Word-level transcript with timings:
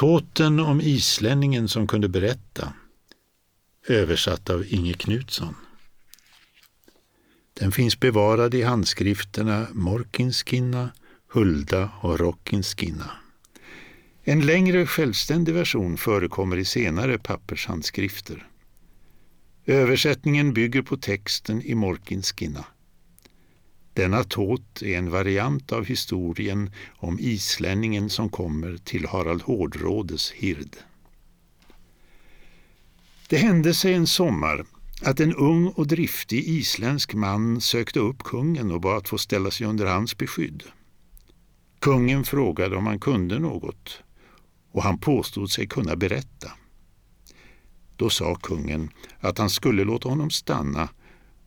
Tåten 0.00 0.60
om 0.60 0.80
islänningen 0.80 1.68
som 1.68 1.86
kunde 1.86 2.08
berätta. 2.08 2.72
Översatt 3.88 4.50
av 4.50 4.64
Inge 4.68 4.92
Knutsson. 4.92 5.54
Den 7.54 7.72
finns 7.72 8.00
bevarad 8.00 8.54
i 8.54 8.62
handskrifterna 8.62 9.66
Morkinskinna, 9.72 10.90
Hulda 11.32 11.90
och 12.00 12.18
Rockinskinna. 12.18 13.10
En 14.22 14.46
längre 14.46 14.86
självständig 14.86 15.54
version 15.54 15.96
förekommer 15.96 16.56
i 16.56 16.64
senare 16.64 17.18
pappershandskrifter. 17.18 18.46
Översättningen 19.66 20.52
bygger 20.52 20.82
på 20.82 20.96
texten 20.96 21.62
i 21.62 21.74
Morkinskinna. 21.74 22.64
Denna 24.00 24.24
tåt 24.24 24.82
är 24.82 24.98
en 24.98 25.10
variant 25.10 25.72
av 25.72 25.84
historien 25.84 26.70
om 26.96 27.18
islänningen 27.18 28.10
som 28.10 28.28
kommer 28.28 28.76
till 28.76 29.06
Harald 29.06 29.42
Hårdrådes 29.42 30.30
hird. 30.30 30.76
Det 33.28 33.36
hände 33.36 33.74
sig 33.74 33.94
en 33.94 34.06
sommar 34.06 34.64
att 35.02 35.20
en 35.20 35.34
ung 35.34 35.66
och 35.66 35.86
driftig 35.86 36.48
isländsk 36.48 37.14
man 37.14 37.60
sökte 37.60 38.00
upp 38.00 38.22
kungen 38.22 38.70
och 38.70 38.80
bad 38.80 38.96
att 38.96 39.08
få 39.08 39.18
ställa 39.18 39.50
sig 39.50 39.66
under 39.66 39.86
hans 39.86 40.18
beskydd. 40.18 40.62
Kungen 41.78 42.24
frågade 42.24 42.76
om 42.76 42.86
han 42.86 43.00
kunde 43.00 43.38
något 43.38 44.02
och 44.72 44.82
han 44.82 44.98
påstod 44.98 45.50
sig 45.50 45.66
kunna 45.66 45.96
berätta. 45.96 46.50
Då 47.96 48.10
sa 48.10 48.34
kungen 48.34 48.90
att 49.20 49.38
han 49.38 49.50
skulle 49.50 49.84
låta 49.84 50.08
honom 50.08 50.30
stanna 50.30 50.88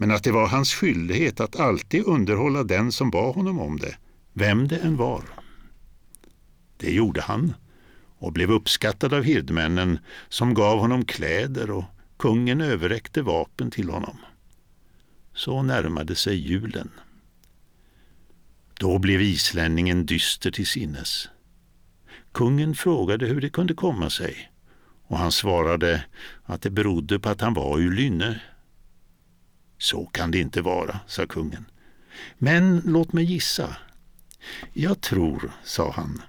men 0.00 0.10
att 0.10 0.24
det 0.24 0.32
var 0.32 0.48
hans 0.48 0.74
skyldighet 0.74 1.40
att 1.40 1.60
alltid 1.60 2.04
underhålla 2.04 2.62
den 2.62 2.92
som 2.92 3.10
bad 3.10 3.34
honom 3.34 3.60
om 3.60 3.76
det, 3.76 3.96
vem 4.32 4.68
det 4.68 4.76
än 4.76 4.96
var. 4.96 5.22
Det 6.76 6.90
gjorde 6.90 7.20
han 7.20 7.54
och 8.18 8.32
blev 8.32 8.50
uppskattad 8.50 9.14
av 9.14 9.22
hirdmännen 9.22 9.98
som 10.28 10.54
gav 10.54 10.78
honom 10.78 11.04
kläder 11.04 11.70
och 11.70 11.84
kungen 12.16 12.60
överräckte 12.60 13.22
vapen 13.22 13.70
till 13.70 13.90
honom. 13.90 14.16
Så 15.34 15.62
närmade 15.62 16.14
sig 16.14 16.36
julen. 16.36 16.90
Då 18.80 18.98
blev 18.98 19.20
islänningen 19.22 20.06
dyster 20.06 20.50
till 20.50 20.66
sinnes. 20.66 21.28
Kungen 22.32 22.74
frågade 22.74 23.26
hur 23.26 23.40
det 23.40 23.50
kunde 23.50 23.74
komma 23.74 24.10
sig 24.10 24.50
och 25.06 25.18
han 25.18 25.32
svarade 25.32 26.04
att 26.44 26.62
det 26.62 26.70
berodde 26.70 27.18
på 27.18 27.28
att 27.28 27.40
han 27.40 27.54
var 27.54 27.78
ur 27.78 27.92
lynne. 27.92 28.40
Så 29.78 30.06
kan 30.06 30.30
det 30.30 30.38
inte 30.38 30.62
vara, 30.62 31.00
sa 31.06 31.26
kungen. 31.26 31.64
Men 32.38 32.82
låt 32.84 33.12
mig 33.12 33.24
gissa. 33.24 33.76
Jag 34.72 35.00
tror, 35.00 35.50
sa 35.64 35.90
han, 35.90 36.22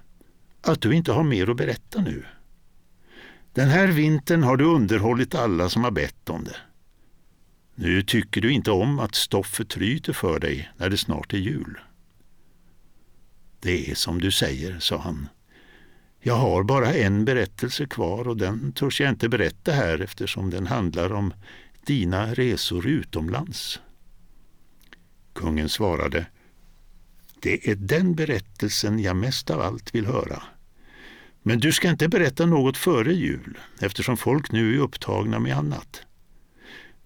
att 0.62 0.80
du 0.80 0.94
inte 0.94 1.12
har 1.12 1.22
mer 1.22 1.50
att 1.50 1.56
berätta 1.56 2.00
nu. 2.00 2.24
Den 3.52 3.68
här 3.68 3.88
vintern 3.88 4.42
har 4.42 4.56
du 4.56 4.64
underhållit 4.64 5.34
alla 5.34 5.68
som 5.68 5.84
har 5.84 5.90
bett 5.90 6.30
om 6.30 6.44
det. 6.44 6.56
Nu 7.74 8.02
tycker 8.02 8.40
du 8.40 8.52
inte 8.52 8.70
om 8.70 8.98
att 8.98 9.14
stoffet 9.14 9.68
tryter 9.68 10.12
för 10.12 10.40
dig 10.40 10.70
när 10.76 10.90
det 10.90 10.96
snart 10.96 11.32
är 11.32 11.38
jul. 11.38 11.78
Det 13.60 13.90
är 13.90 13.94
som 13.94 14.20
du 14.20 14.30
säger, 14.30 14.78
sa 14.78 14.98
han. 14.98 15.28
Jag 16.20 16.34
har 16.34 16.62
bara 16.62 16.94
en 16.94 17.24
berättelse 17.24 17.86
kvar 17.86 18.28
och 18.28 18.36
den 18.36 18.72
törs 18.72 19.00
jag 19.00 19.10
inte 19.10 19.28
berätta 19.28 19.72
här 19.72 20.00
eftersom 20.00 20.50
den 20.50 20.66
handlar 20.66 21.12
om 21.12 21.32
dina 21.90 22.34
resor 22.34 22.86
utomlands. 22.86 23.80
Kungen 25.32 25.68
svarade 25.68 26.26
Det 27.40 27.68
är 27.68 27.74
den 27.74 28.14
berättelsen 28.14 28.98
jag 28.98 29.16
mest 29.16 29.50
av 29.50 29.60
allt 29.60 29.94
vill 29.94 30.06
höra. 30.06 30.42
Men 31.42 31.58
du 31.58 31.72
ska 31.72 31.90
inte 31.90 32.08
berätta 32.08 32.46
något 32.46 32.76
före 32.76 33.12
jul 33.12 33.58
eftersom 33.80 34.16
folk 34.16 34.52
nu 34.52 34.74
är 34.74 34.78
upptagna 34.78 35.38
med 35.38 35.56
annat. 35.56 36.02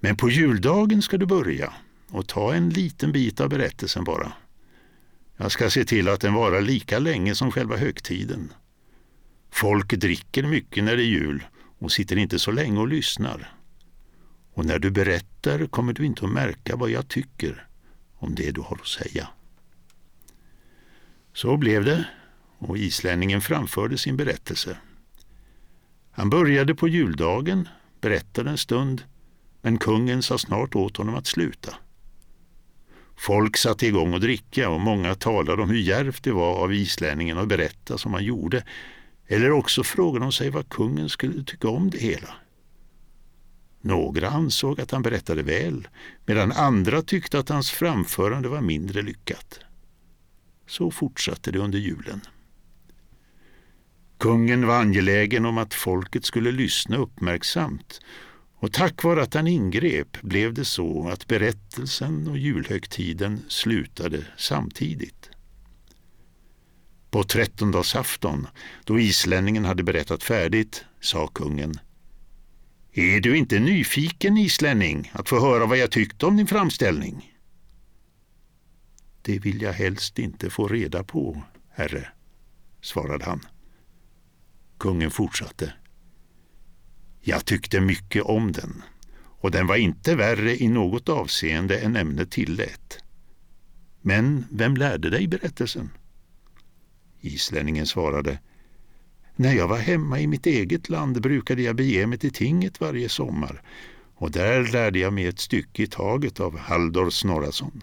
Men 0.00 0.16
på 0.16 0.30
juldagen 0.30 1.02
ska 1.02 1.16
du 1.16 1.26
börja 1.26 1.72
och 2.08 2.26
ta 2.26 2.54
en 2.54 2.70
liten 2.70 3.12
bit 3.12 3.40
av 3.40 3.48
berättelsen 3.48 4.04
bara. 4.04 4.32
Jag 5.36 5.52
ska 5.52 5.70
se 5.70 5.84
till 5.84 6.08
att 6.08 6.20
den 6.20 6.34
varar 6.34 6.60
lika 6.60 6.98
länge 6.98 7.34
som 7.34 7.52
själva 7.52 7.76
högtiden. 7.76 8.52
Folk 9.50 9.94
dricker 9.94 10.42
mycket 10.42 10.84
när 10.84 10.96
det 10.96 11.02
är 11.02 11.14
jul 11.20 11.44
och 11.78 11.92
sitter 11.92 12.16
inte 12.16 12.38
så 12.38 12.50
länge 12.50 12.80
och 12.80 12.88
lyssnar. 12.88 13.54
Och 14.54 14.64
när 14.64 14.78
du 14.78 14.90
berättar 14.90 15.66
kommer 15.66 15.92
du 15.92 16.06
inte 16.06 16.24
att 16.24 16.32
märka 16.32 16.76
vad 16.76 16.90
jag 16.90 17.08
tycker 17.08 17.66
om 18.14 18.34
det 18.34 18.50
du 18.50 18.60
har 18.60 18.78
att 18.80 18.86
säga. 18.86 19.28
Så 21.32 21.56
blev 21.56 21.84
det 21.84 22.04
och 22.58 22.78
islänningen 22.78 23.40
framförde 23.40 23.98
sin 23.98 24.16
berättelse. 24.16 24.76
Han 26.10 26.30
började 26.30 26.74
på 26.74 26.88
juldagen, 26.88 27.68
berättade 28.00 28.50
en 28.50 28.58
stund, 28.58 29.02
men 29.62 29.78
kungen 29.78 30.22
sa 30.22 30.38
snart 30.38 30.74
åt 30.74 30.96
honom 30.96 31.14
att 31.14 31.26
sluta. 31.26 31.74
Folk 33.16 33.56
satte 33.56 33.86
igång 33.86 34.14
att 34.14 34.20
dricka 34.20 34.70
och 34.70 34.80
många 34.80 35.14
talade 35.14 35.62
om 35.62 35.70
hur 35.70 35.78
djärvt 35.78 36.24
det 36.24 36.32
var 36.32 36.54
av 36.54 36.74
islänningen 36.74 37.38
att 37.38 37.48
berätta 37.48 37.98
som 37.98 38.14
han 38.14 38.24
gjorde. 38.24 38.64
Eller 39.26 39.50
också 39.50 39.82
frågade 39.82 40.24
de 40.24 40.32
sig 40.32 40.50
vad 40.50 40.68
kungen 40.68 41.08
skulle 41.08 41.44
tycka 41.44 41.68
om 41.68 41.90
det 41.90 41.98
hela. 41.98 42.34
Några 43.86 44.30
ansåg 44.30 44.80
att 44.80 44.90
han 44.90 45.02
berättade 45.02 45.42
väl, 45.42 45.88
medan 46.26 46.52
andra 46.52 47.02
tyckte 47.02 47.38
att 47.38 47.48
hans 47.48 47.70
framförande 47.70 48.48
var 48.48 48.60
mindre 48.60 49.02
lyckat. 49.02 49.60
Så 50.66 50.90
fortsatte 50.90 51.52
det 51.52 51.58
under 51.58 51.78
julen. 51.78 52.20
Kungen 54.18 54.66
var 54.66 54.80
angelägen 54.80 55.44
om 55.44 55.58
att 55.58 55.74
folket 55.74 56.24
skulle 56.24 56.52
lyssna 56.52 56.96
uppmärksamt 56.96 58.00
och 58.54 58.72
tack 58.72 59.02
vare 59.02 59.22
att 59.22 59.34
han 59.34 59.46
ingrep 59.46 60.22
blev 60.22 60.54
det 60.54 60.64
så 60.64 61.08
att 61.08 61.26
berättelsen 61.26 62.28
och 62.28 62.38
julhögtiden 62.38 63.44
slutade 63.48 64.26
samtidigt. 64.36 65.30
På 67.10 67.24
trettondagsafton, 67.24 68.46
då 68.84 68.98
islänningen 68.98 69.64
hade 69.64 69.82
berättat 69.82 70.22
färdigt, 70.22 70.84
sa 71.00 71.26
kungen 71.26 71.74
är 72.94 73.20
du 73.20 73.36
inte 73.36 73.60
nyfiken, 73.60 74.36
islänning, 74.36 75.10
att 75.14 75.28
få 75.28 75.40
höra 75.40 75.66
vad 75.66 75.78
jag 75.78 75.90
tyckte 75.90 76.26
om 76.26 76.36
din 76.36 76.46
framställning? 76.46 77.34
Det 79.22 79.38
vill 79.38 79.62
jag 79.62 79.72
helst 79.72 80.18
inte 80.18 80.50
få 80.50 80.68
reda 80.68 81.04
på, 81.04 81.42
herre, 81.70 82.08
svarade 82.80 83.24
han. 83.24 83.40
Kungen 84.78 85.10
fortsatte. 85.10 85.72
Jag 87.20 87.44
tyckte 87.44 87.80
mycket 87.80 88.22
om 88.22 88.52
den 88.52 88.82
och 89.44 89.50
den 89.50 89.66
var 89.66 89.76
inte 89.76 90.16
värre 90.16 90.56
i 90.56 90.68
något 90.68 91.08
avseende 91.08 91.78
än 91.78 91.96
ämnet 91.96 92.30
tillät. 92.30 92.98
Men 94.00 94.46
vem 94.50 94.76
lärde 94.76 95.10
dig 95.10 95.28
berättelsen? 95.28 95.90
Islänningen 97.20 97.86
svarade 97.86 98.38
när 99.36 99.52
jag 99.52 99.68
var 99.68 99.78
hemma 99.78 100.20
i 100.20 100.26
mitt 100.26 100.46
eget 100.46 100.88
land 100.88 101.20
brukade 101.20 101.62
jag 101.62 101.76
bege 101.76 102.06
mig 102.06 102.18
till 102.18 102.32
tinget 102.32 102.80
varje 102.80 103.08
sommar 103.08 103.62
och 104.14 104.30
där 104.30 104.72
lärde 104.72 104.98
jag 104.98 105.12
mig 105.12 105.26
ett 105.26 105.38
stycke 105.38 105.82
i 105.82 105.86
taget 105.86 106.40
av 106.40 106.58
Halldor 106.58 107.10
Snorrason. 107.10 107.82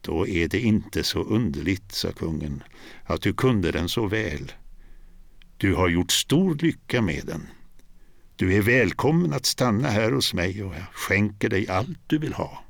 Då 0.00 0.28
är 0.28 0.48
det 0.48 0.60
inte 0.60 1.04
så 1.04 1.22
underligt, 1.22 1.92
sa 1.92 2.12
kungen, 2.12 2.62
att 3.04 3.22
du 3.22 3.34
kunde 3.34 3.72
den 3.72 3.88
så 3.88 4.06
väl. 4.06 4.52
Du 5.56 5.74
har 5.74 5.88
gjort 5.88 6.12
stor 6.12 6.54
lycka 6.54 7.02
med 7.02 7.26
den. 7.26 7.46
Du 8.36 8.54
är 8.54 8.62
välkommen 8.62 9.32
att 9.32 9.46
stanna 9.46 9.88
här 9.88 10.12
hos 10.12 10.34
mig 10.34 10.62
och 10.62 10.74
jag 10.74 10.86
skänker 10.92 11.48
dig 11.48 11.68
allt 11.68 11.98
du 12.06 12.18
vill 12.18 12.32
ha. 12.32 12.64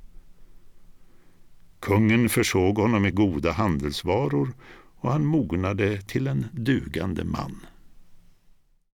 Kungen 1.81 2.29
försåg 2.29 2.79
honom 2.79 3.03
med 3.03 3.15
goda 3.15 3.53
handelsvaror 3.53 4.55
och 5.05 5.13
han 5.13 5.25
mognade 5.25 6.01
till 6.01 6.27
en 6.27 6.47
dugande 6.53 7.25
man. 7.25 7.67